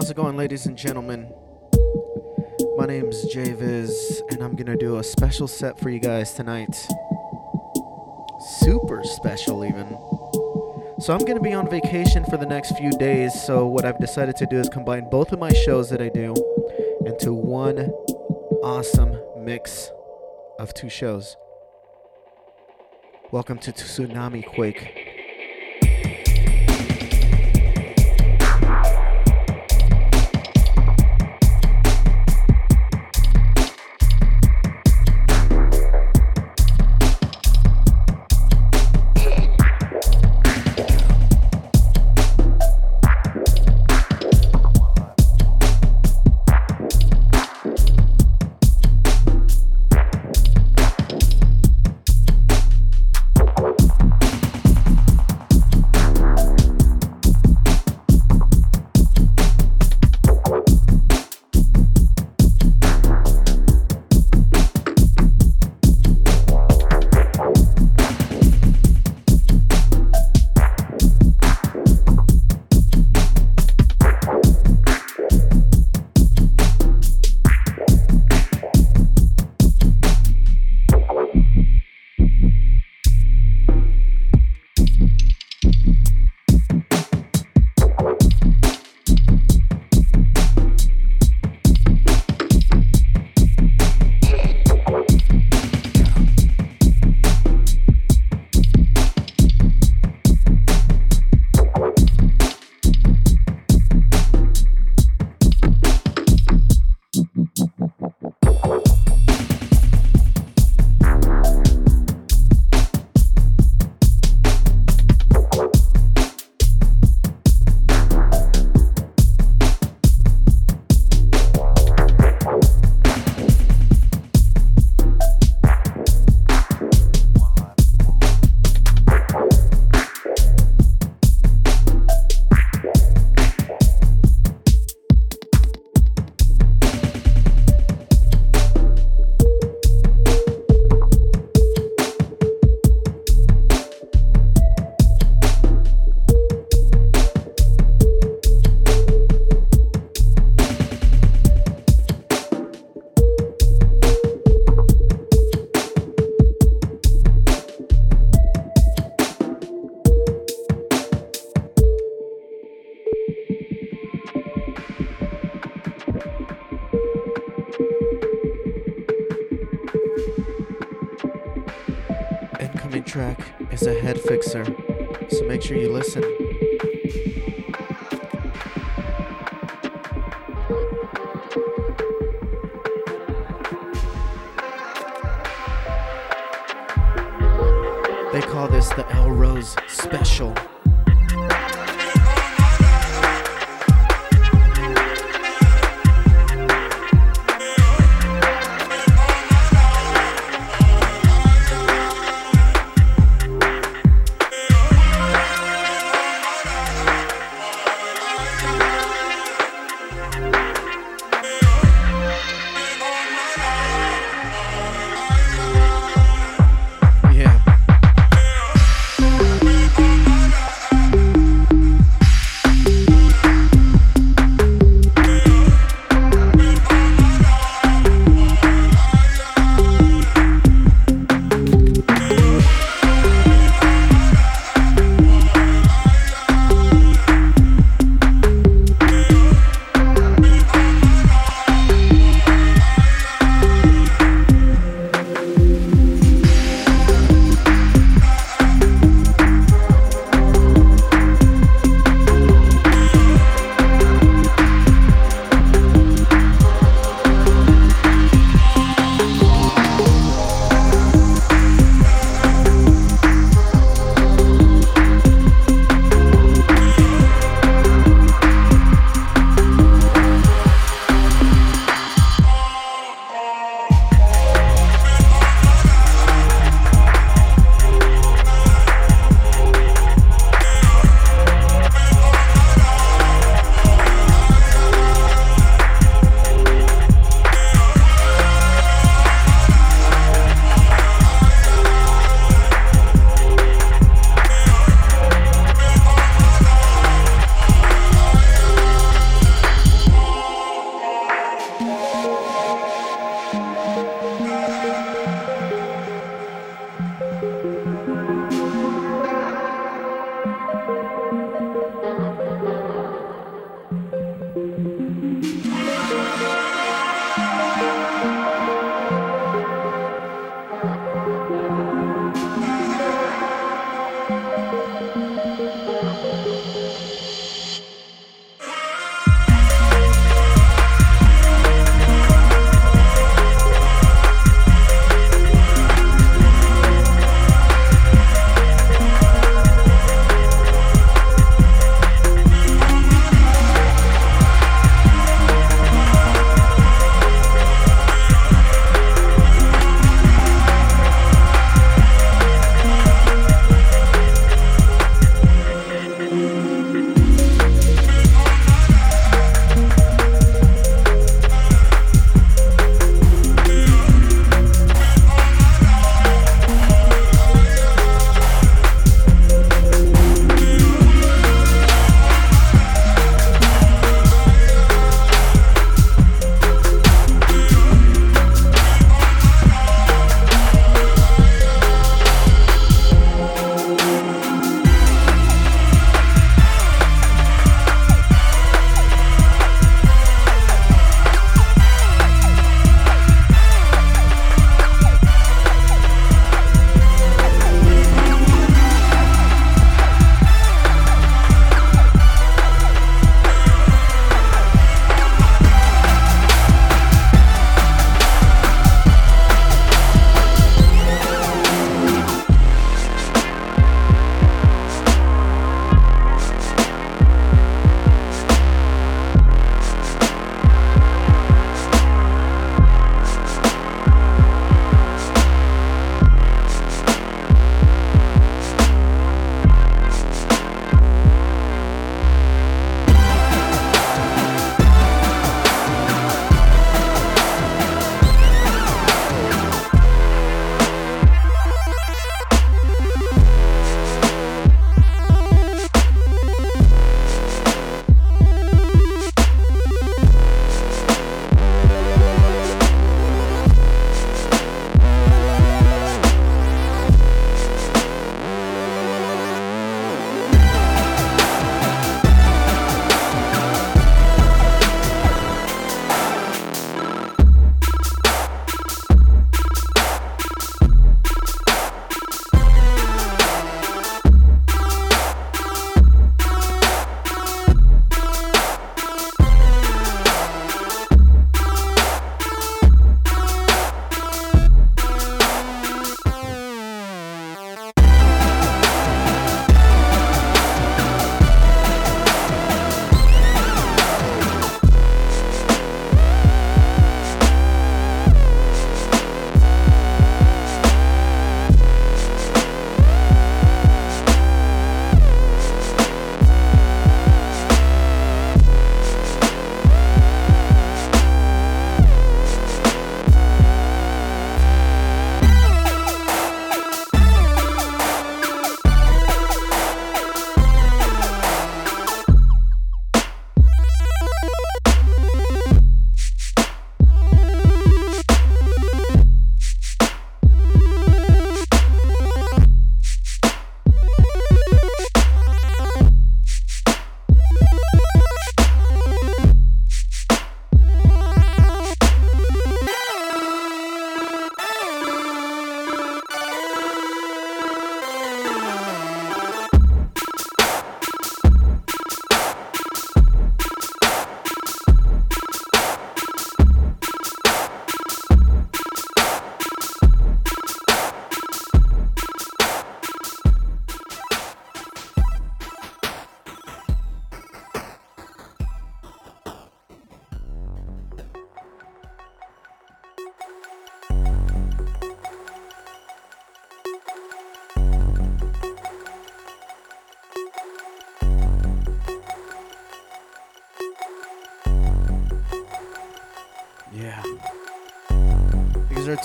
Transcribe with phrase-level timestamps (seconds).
[0.00, 1.30] How's it going, ladies and gentlemen?
[2.78, 6.74] My name's JVIZ, and I'm gonna do a special set for you guys tonight.
[8.60, 9.98] Super special, even.
[11.00, 14.36] So, I'm gonna be on vacation for the next few days, so what I've decided
[14.36, 16.34] to do is combine both of my shows that I do
[17.04, 17.90] into one
[18.62, 19.90] awesome mix
[20.58, 21.36] of two shows.
[23.32, 25.09] Welcome to Tsunami Quake.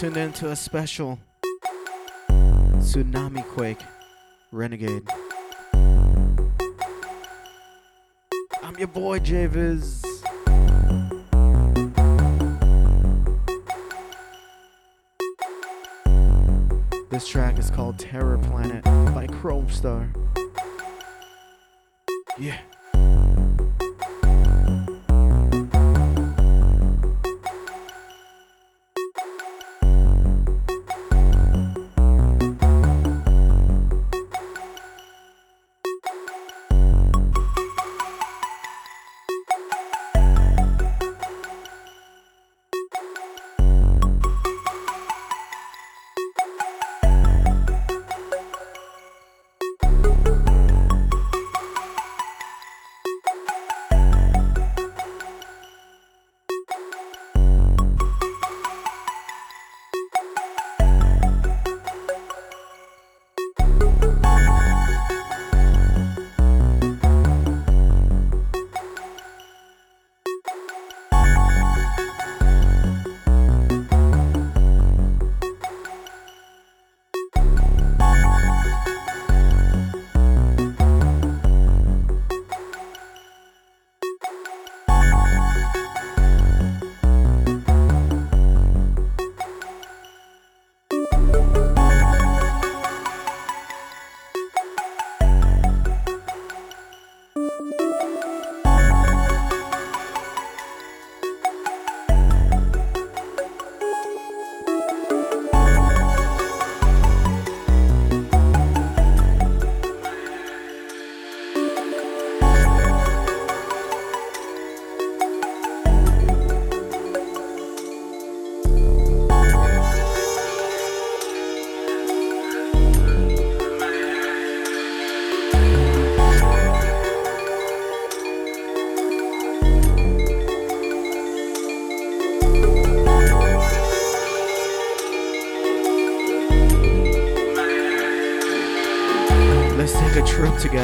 [0.05, 1.17] Tuned in to a special
[2.29, 3.81] Tsunami Quake
[4.51, 5.01] Renegade.
[8.61, 10.05] I'm your boy JVIZ.
[17.09, 20.15] This track is called Terror Planet by Kromestar.
[22.37, 22.59] Yeah.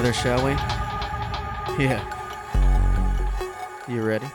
[0.01, 0.51] Together, shall we?
[1.83, 2.01] Yeah.
[3.87, 4.27] You ready?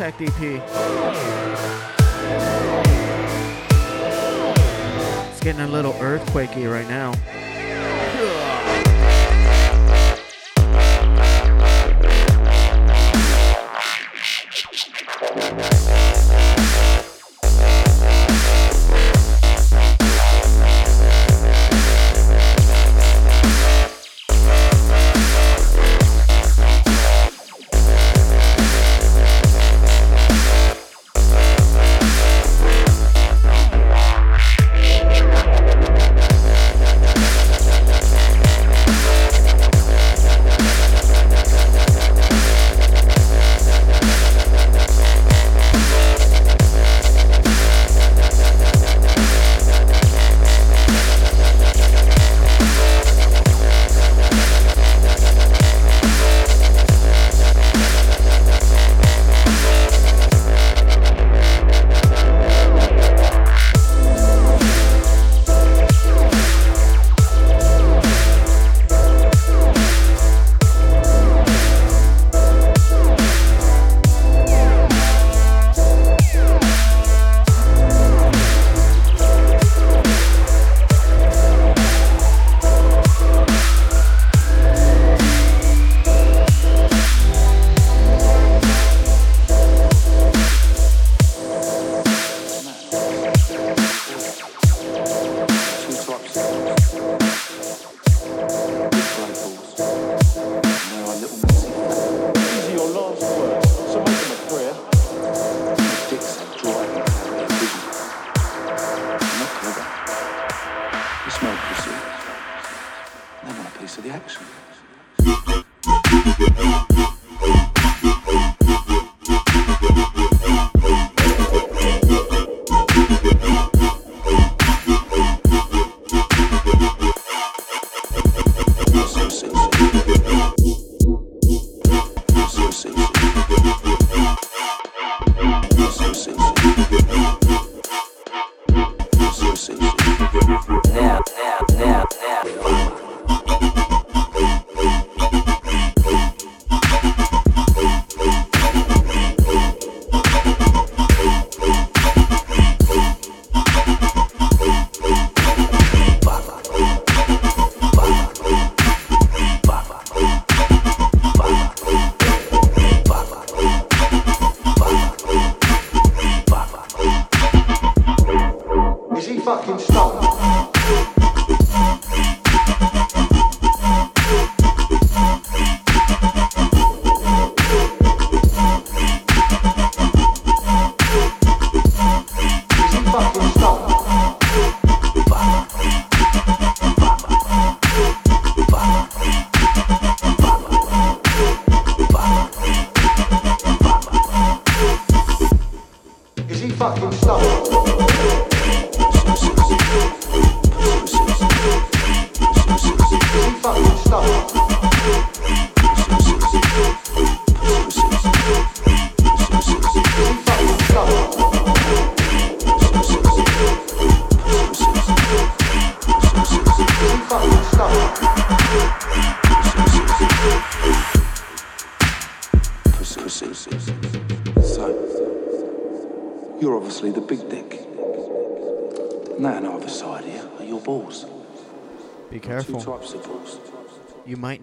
[0.00, 0.69] Contact EP.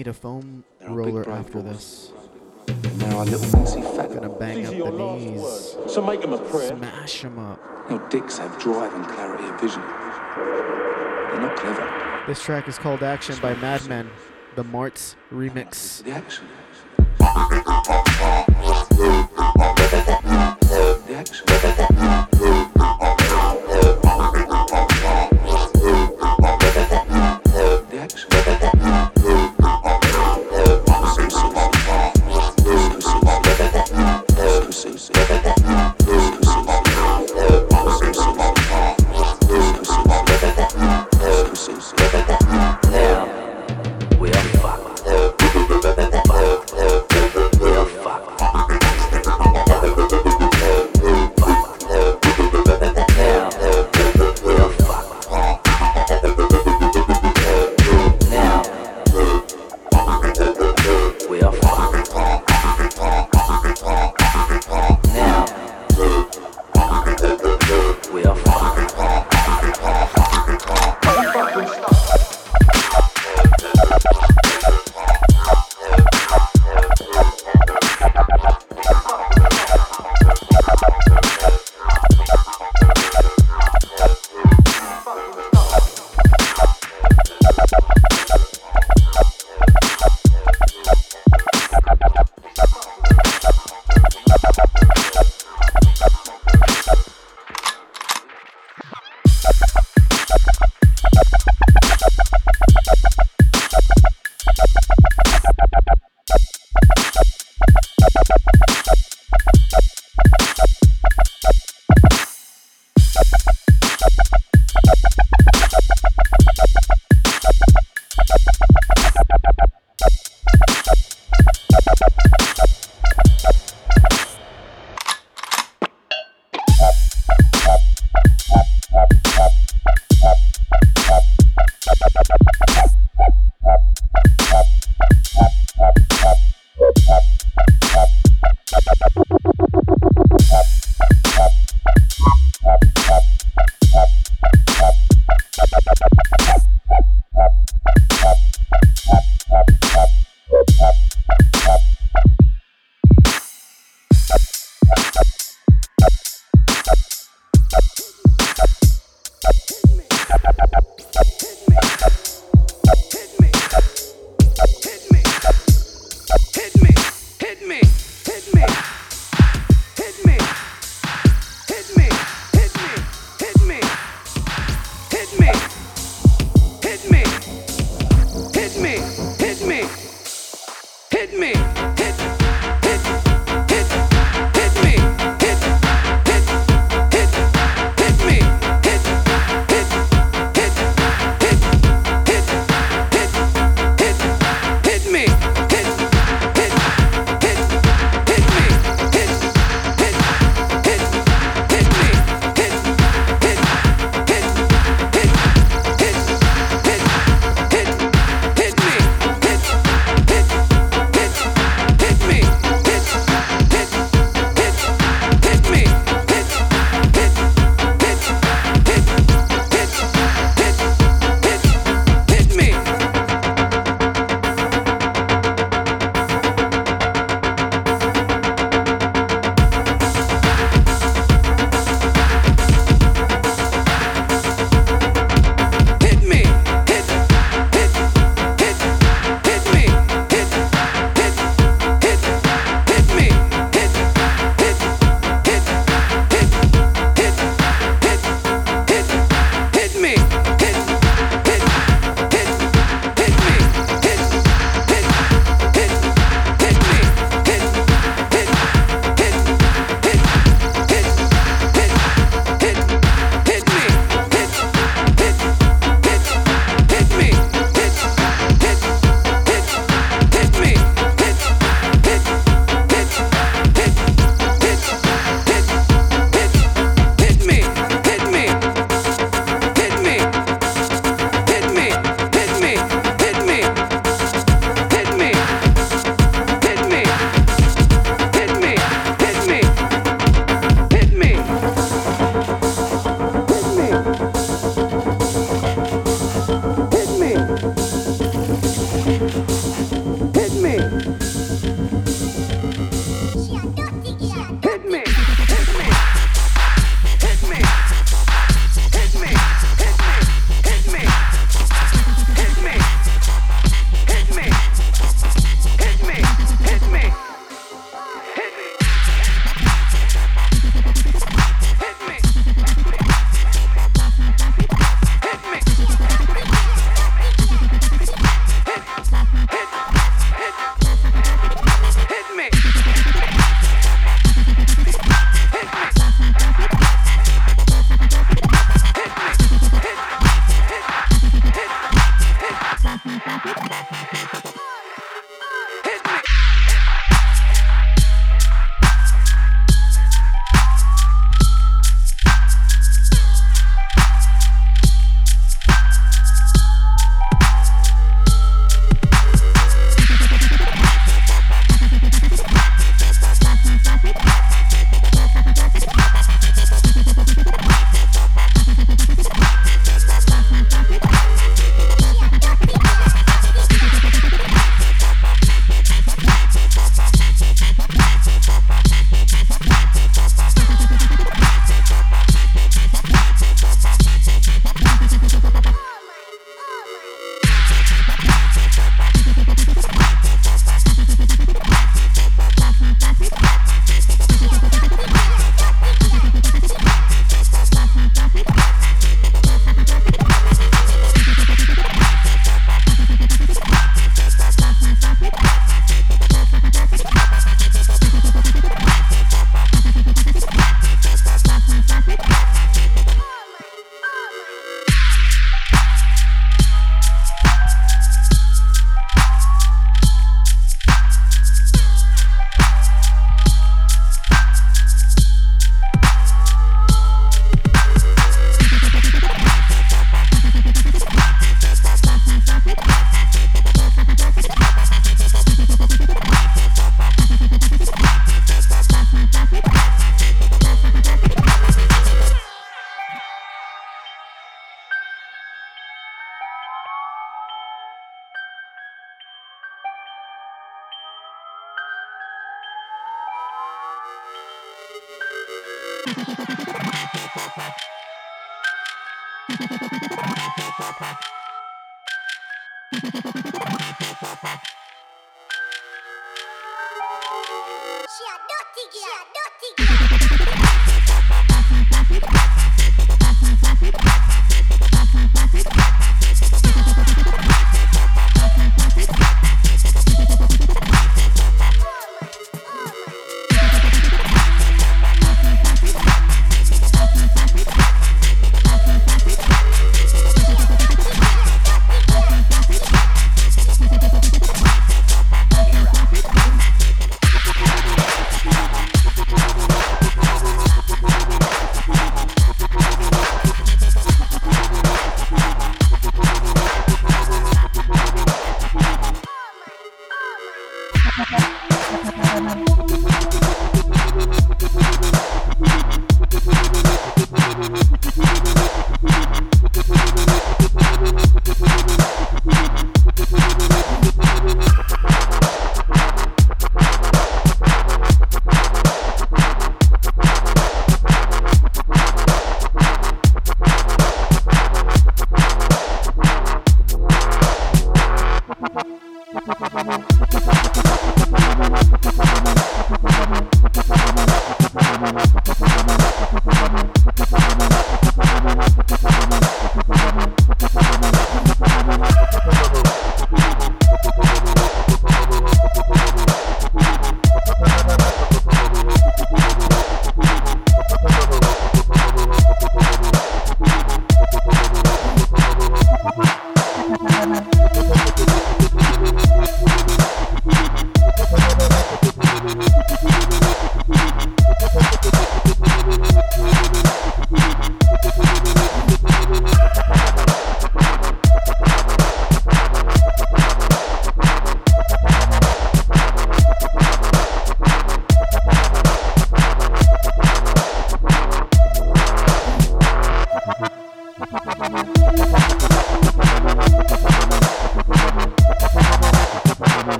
[0.00, 2.10] Need a foam roller after this.
[2.96, 4.08] Now our little mincy fat.
[4.08, 5.76] Gonna bang up the knees.
[5.88, 6.68] So make them a prayer.
[6.68, 7.60] Smash them up.
[7.90, 9.82] Your dicks have drive and clarity of vision.
[9.82, 12.24] They're not clever.
[12.26, 14.08] This track is called Action by Madmen,
[14.56, 16.02] the Marts remix.
[16.02, 16.46] The action.
[21.06, 22.19] The action.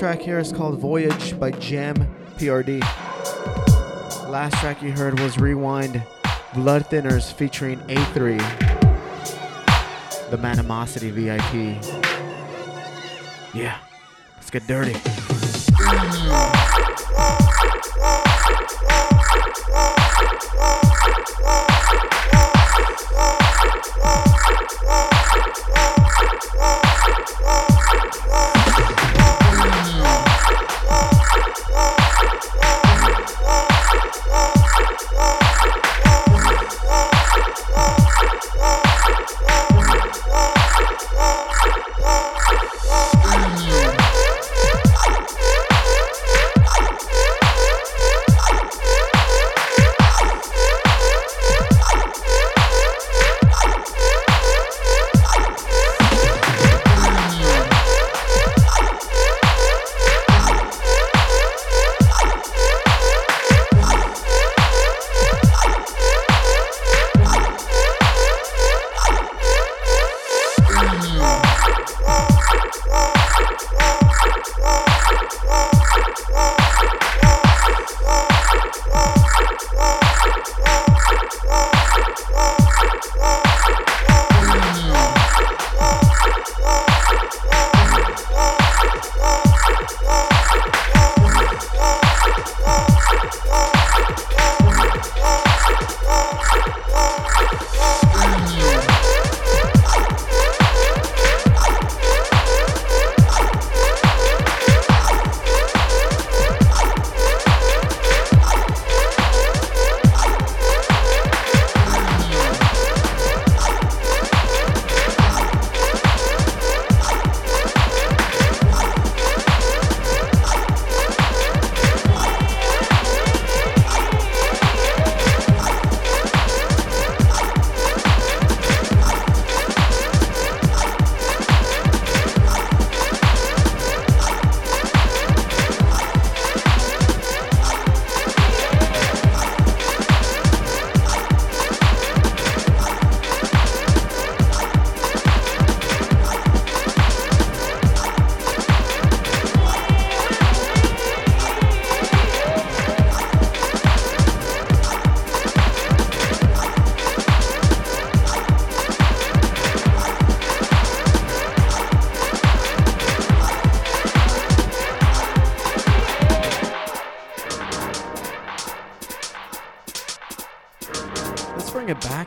[0.00, 1.94] Track here is called Voyage by Jam
[2.38, 2.80] PRD.
[4.30, 6.02] Last track you heard was Rewind
[6.54, 8.38] Blood Thinners featuring A3,
[10.30, 11.84] the Manimosity VIP.
[13.52, 13.76] Yeah,
[14.38, 14.94] let's get dirty.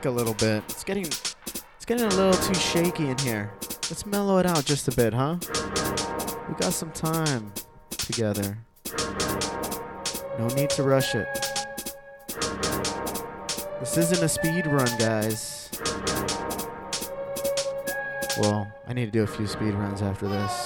[0.05, 0.63] A little bit.
[0.69, 3.53] It's getting it's getting a little too shaky in here.
[3.89, 5.37] Let's mellow it out just a bit, huh?
[6.47, 7.51] We got some time
[7.89, 8.57] together.
[10.39, 11.27] No need to rush it.
[13.79, 15.69] This isn't a speed run, guys.
[18.39, 20.62] Well, I need to do a few speed runs after this.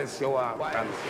[0.00, 0.56] Whilst you are.
[0.56, 1.09] Whilst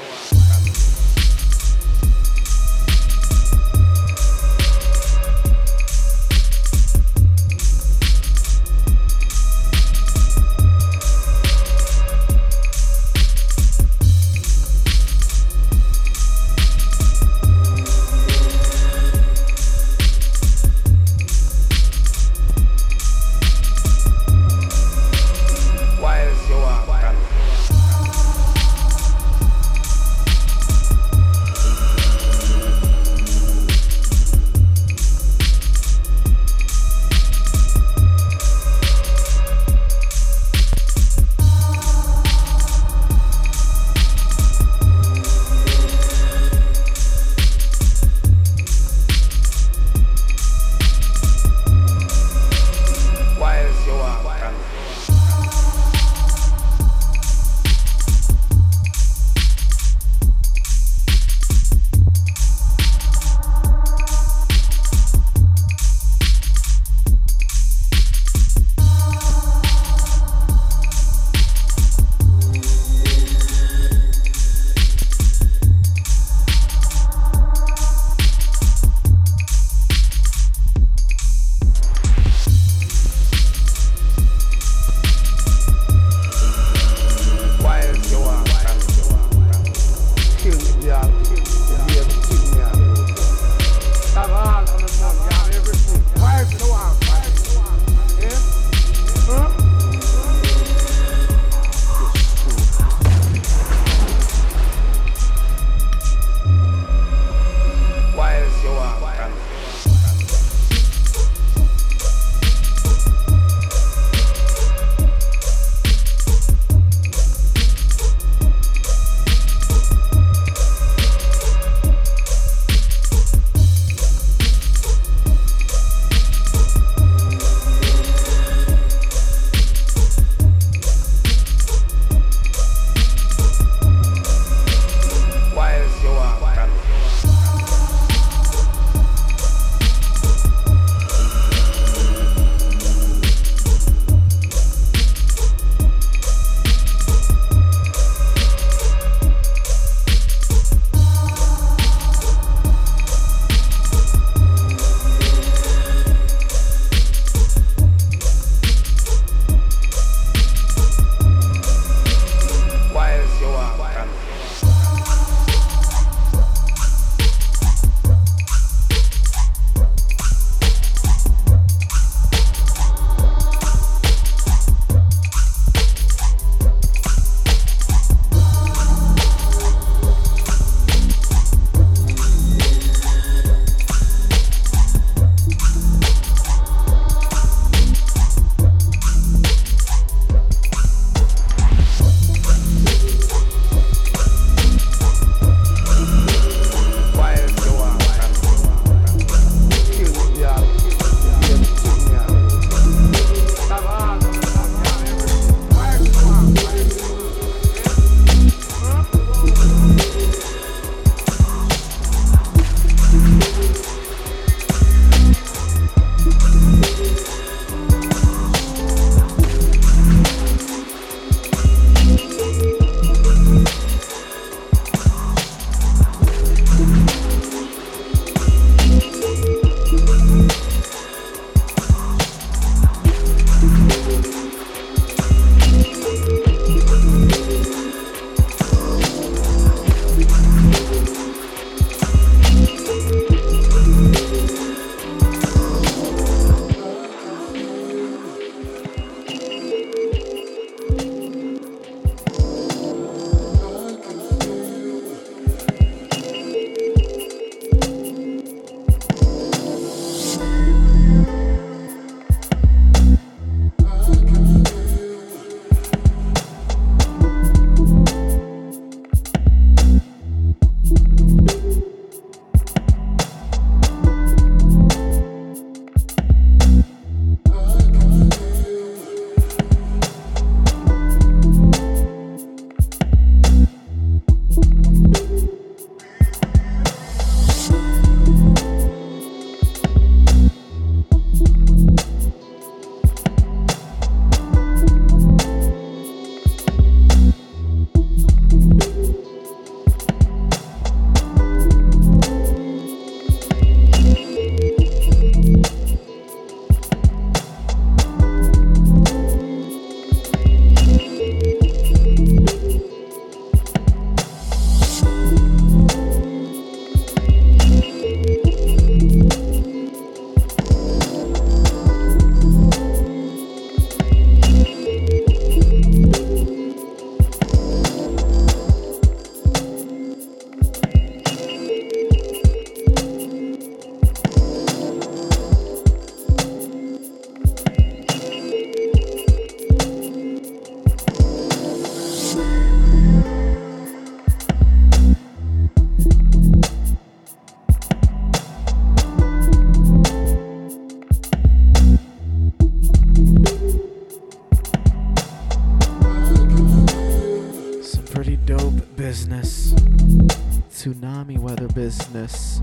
[361.90, 362.60] business.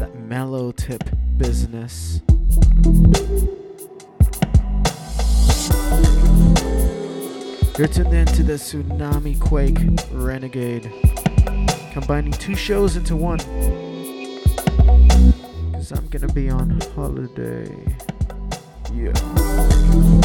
[0.00, 1.04] That mellow tip
[1.36, 2.22] business.
[7.76, 9.76] You're tuned in to the Tsunami Quake
[10.10, 10.90] Renegade,
[11.92, 13.40] combining two shows into one.
[15.74, 17.68] Cause I'm gonna be on holiday.
[18.94, 20.21] Yeah.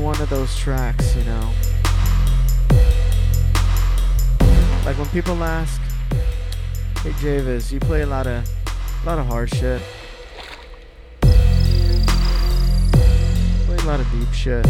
[0.00, 1.52] One of those tracks, you know.
[4.84, 5.80] Like when people ask,
[7.02, 8.48] Hey JVIZ, you play a lot of
[9.02, 9.82] a lot of hard shit.
[11.20, 11.36] Play
[13.76, 14.66] a lot of deep shit.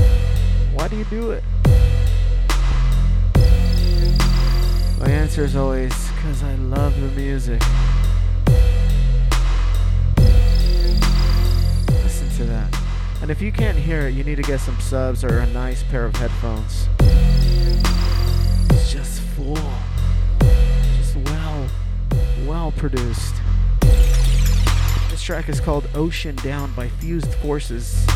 [0.75, 1.45] Why do you do it?
[4.99, 7.63] My answer is always because I love the music.
[12.03, 12.80] Listen to that.
[13.23, 15.83] And if you can't hear it, you need to get some subs or a nice
[15.83, 16.89] pair of headphones.
[18.71, 19.59] It's just full.
[20.97, 21.69] Just well,
[22.47, 23.35] well produced.
[25.11, 28.07] This track is called Ocean Down by Fused Forces.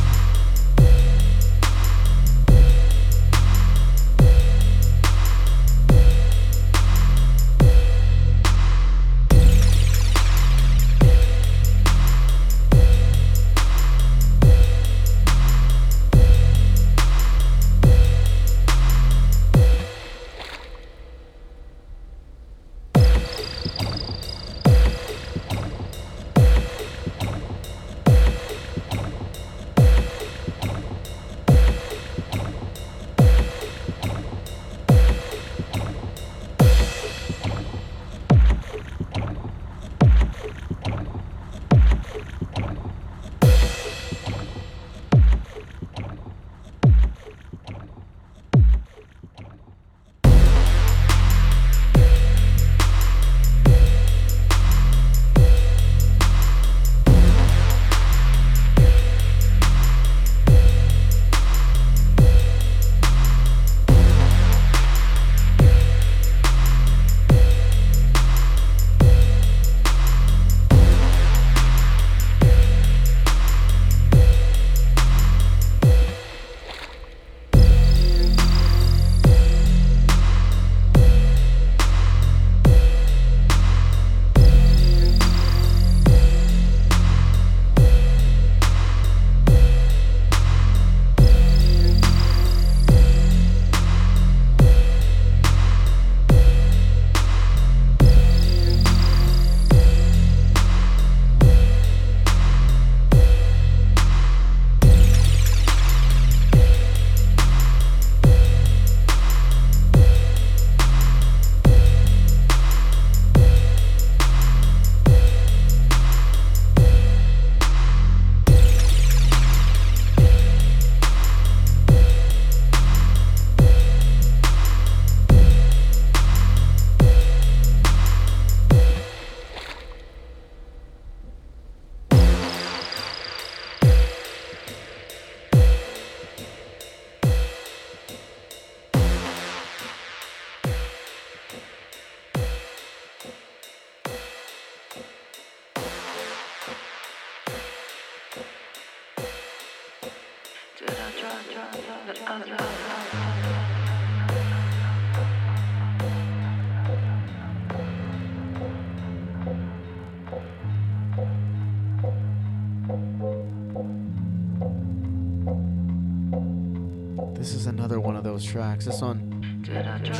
[168.84, 169.62] This on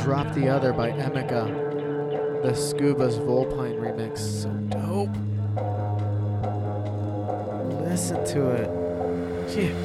[0.03, 4.17] Drop the Other by Emika, the Scuba's Volpine remix.
[4.17, 5.15] So dope.
[7.87, 9.55] Listen to it.
[9.55, 9.84] Yeah.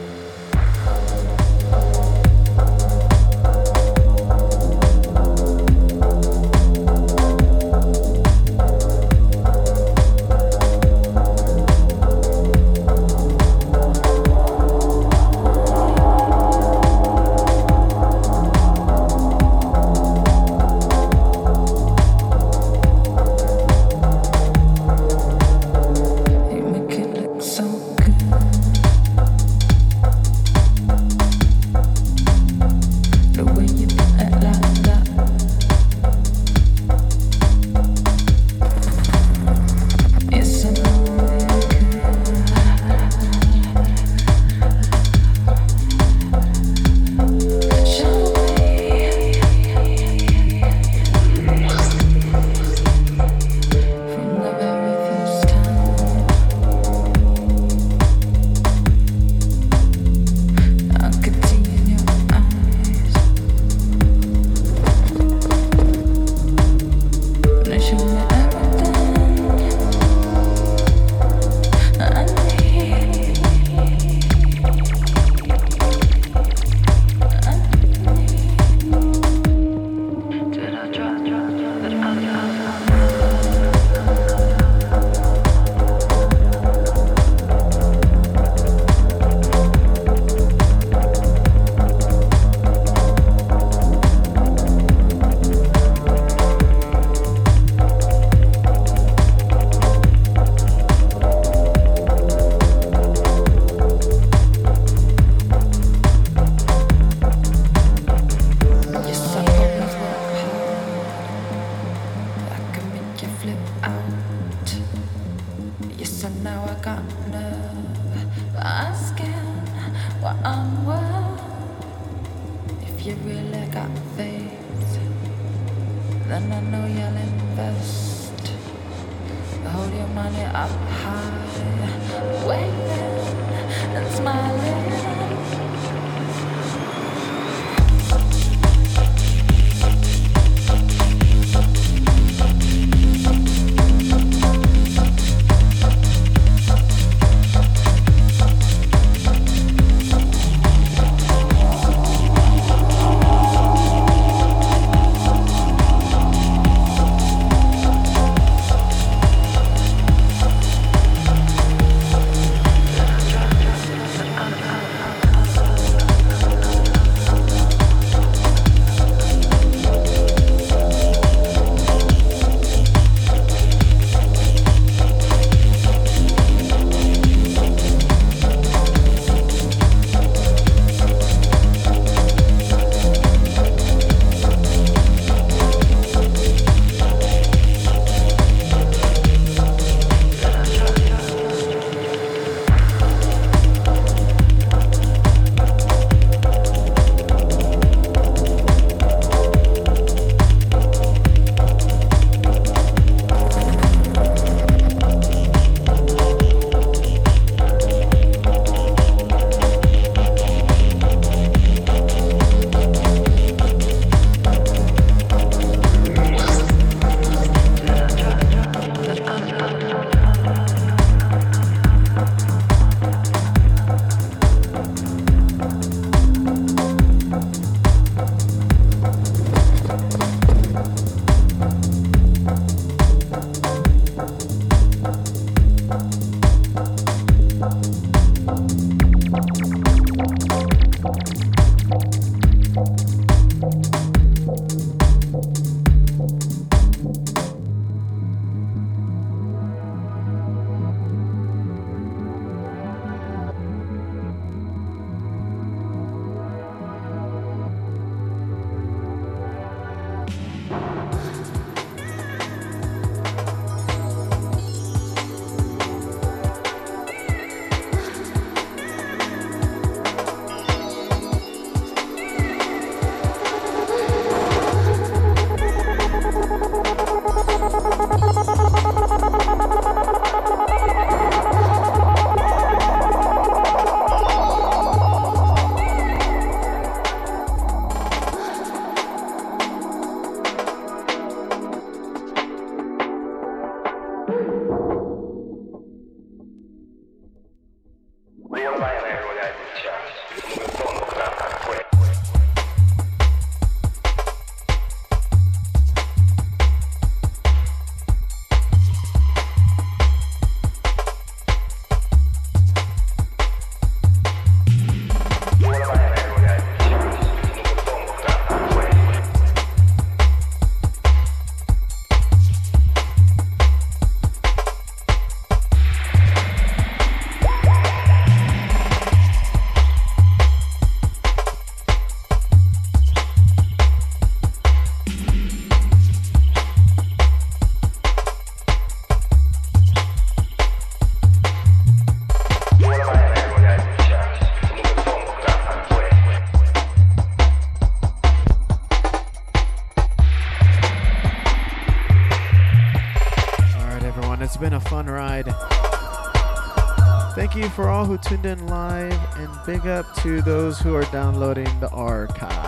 [357.61, 361.69] You for all who tuned in live, and big up to those who are downloading
[361.81, 362.60] the archive.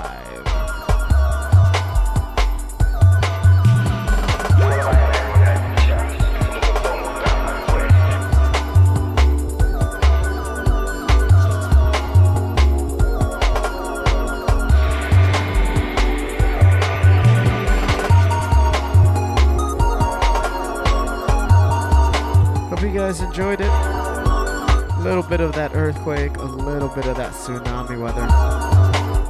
[26.94, 28.28] Bit of that tsunami weather,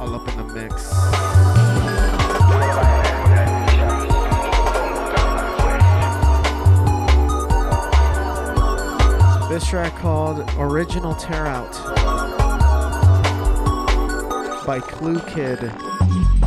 [0.01, 0.89] all up in the mix.
[9.47, 11.71] This track called Original Tear Out
[14.65, 16.42] by Cluekid.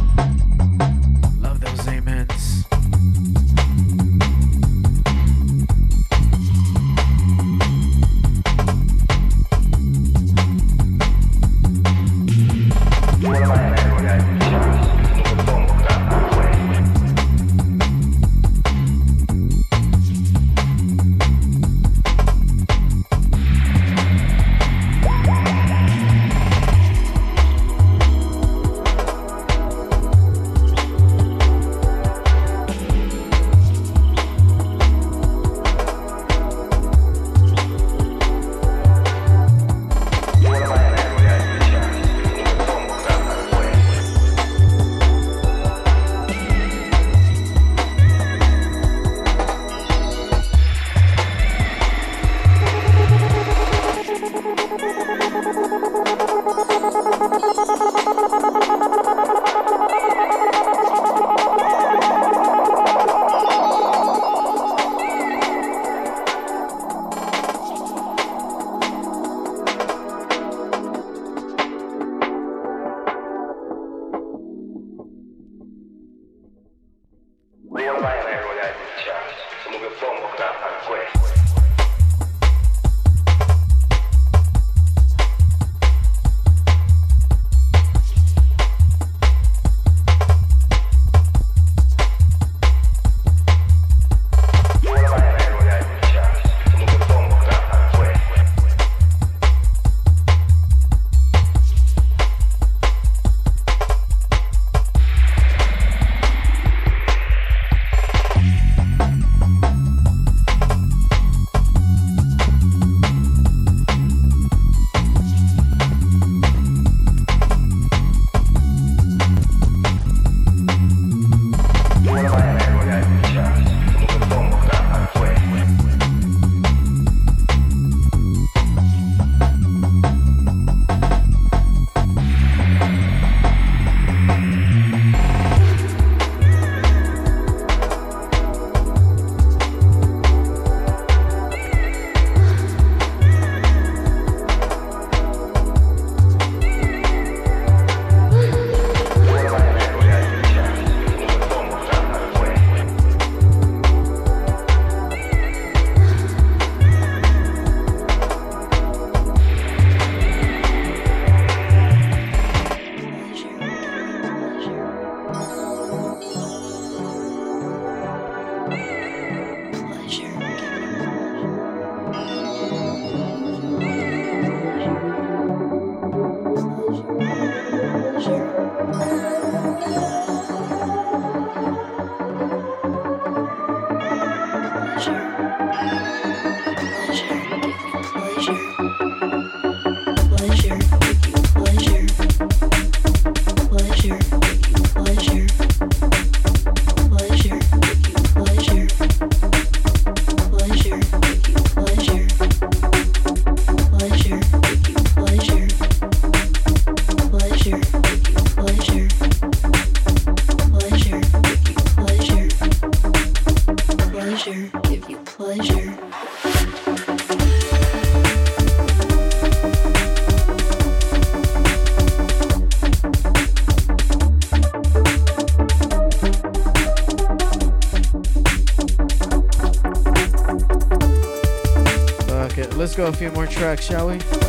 [233.46, 234.45] More tracks, shall we?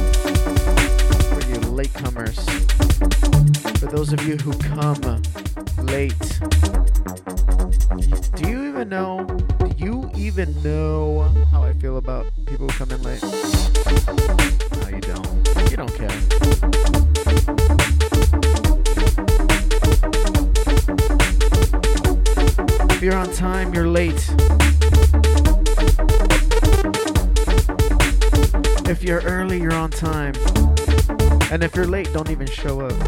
[32.13, 33.06] Don't even show up.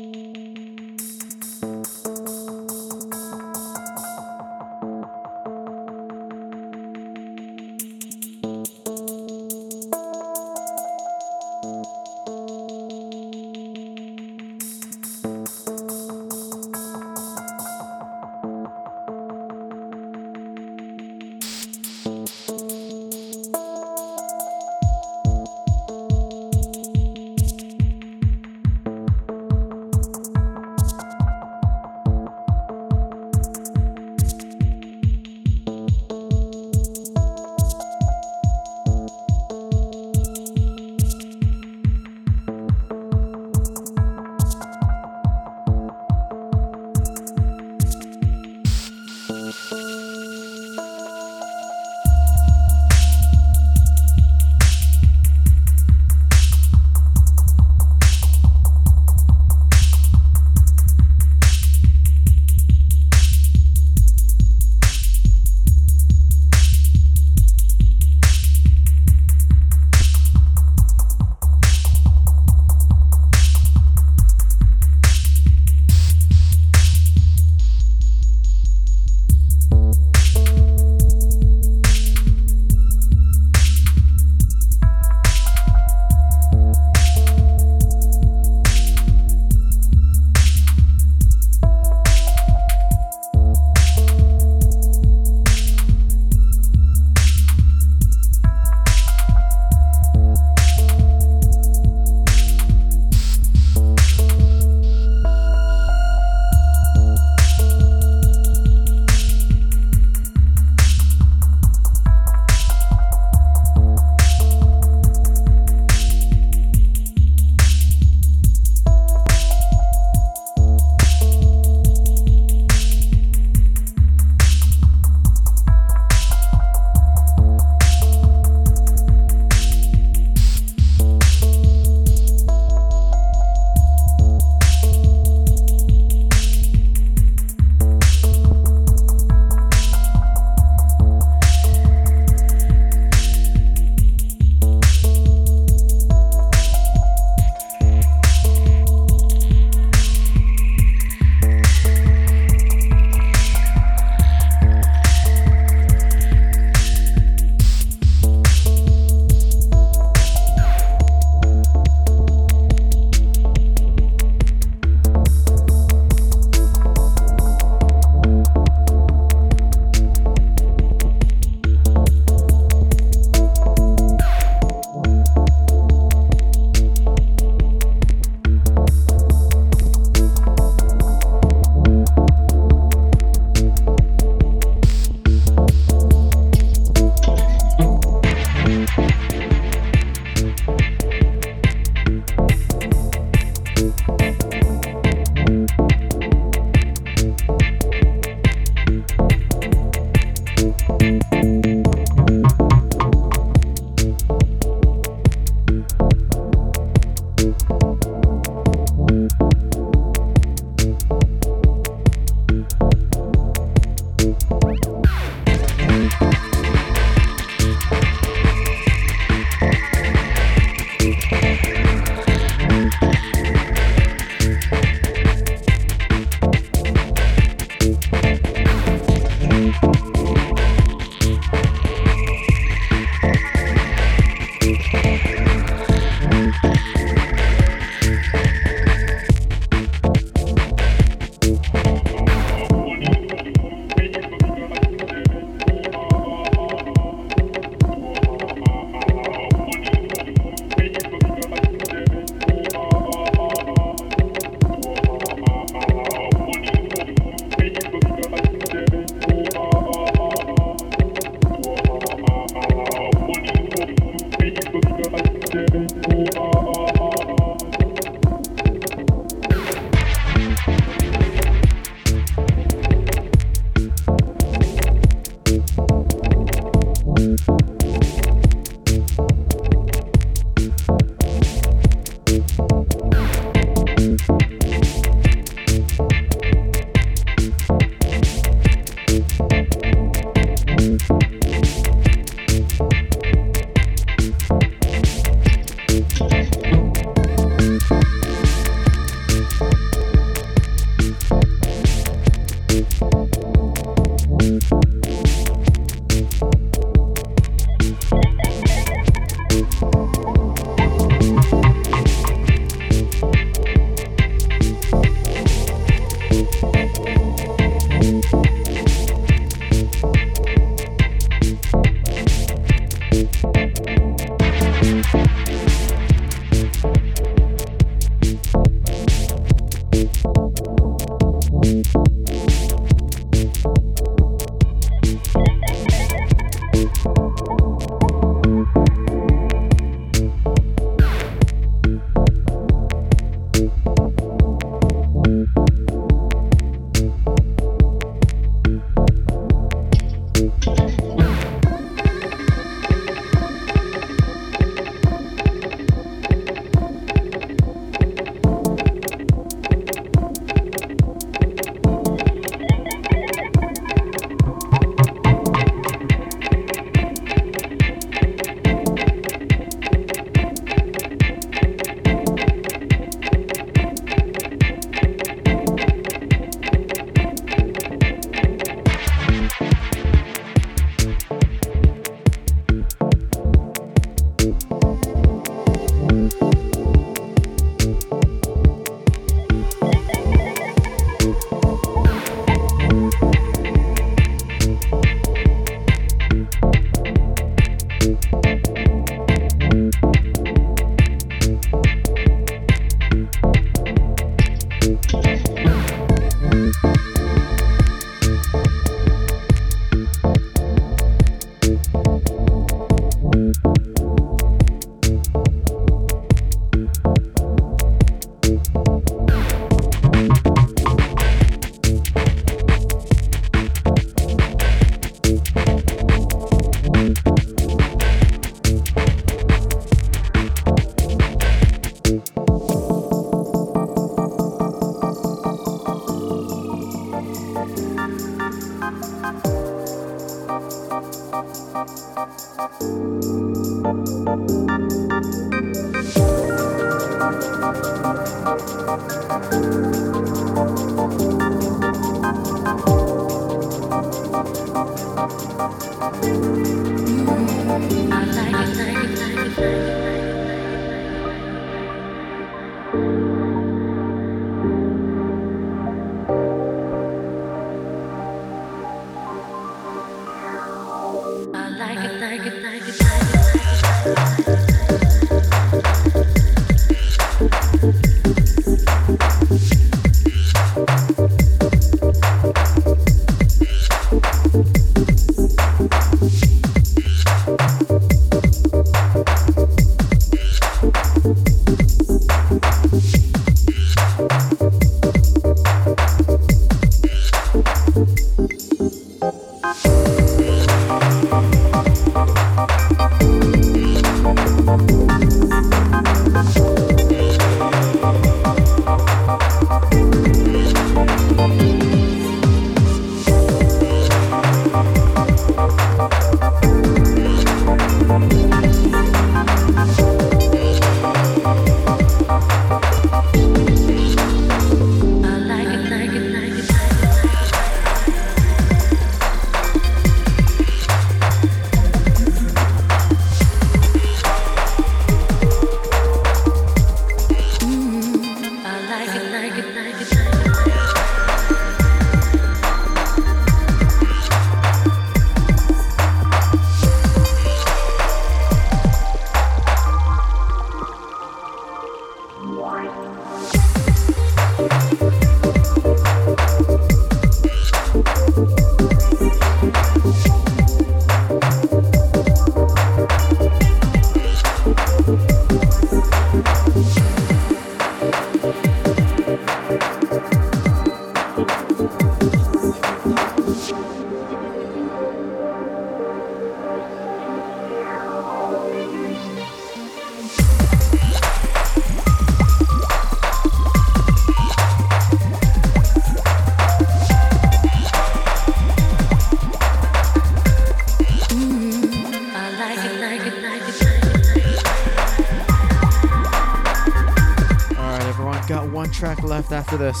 [599.74, 600.00] After this.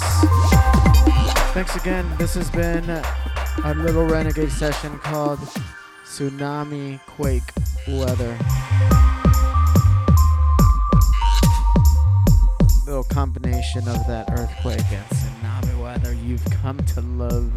[1.52, 2.06] Thanks again.
[2.18, 5.38] This has been a little renegade session called
[6.04, 7.42] Tsunami Quake
[7.88, 8.38] Weather.
[12.86, 17.52] Little combination of that earthquake and tsunami weather you've come to love.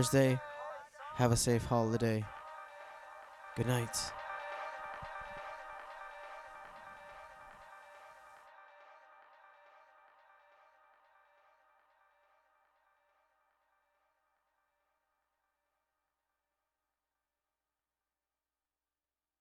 [0.00, 0.40] Thursday.
[1.16, 2.24] Have a safe holiday.
[3.54, 3.99] Good night.